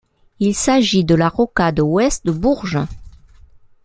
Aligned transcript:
Il 0.39 0.55
s'agit 0.55 1.05
de 1.05 1.13
la 1.13 1.29
rocade 1.29 1.79
ouest 1.79 2.25
de 2.25 2.31
Bourges. 2.31 2.79